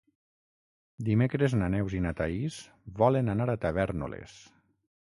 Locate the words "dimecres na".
1.09-1.69